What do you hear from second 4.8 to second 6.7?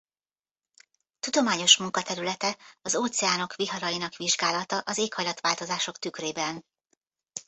éghajlatváltozások tükrében.